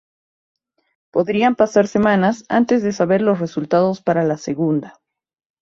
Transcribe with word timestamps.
Podrían 1.11 1.53
pasar 1.55 1.87
semanas 1.87 2.43
antes 2.49 2.81
de 2.81 2.91
saber 2.91 3.21
los 3.21 3.37
resultados 3.39 4.01
para 4.01 4.23
la 4.23 4.37
segunda". 4.37 4.99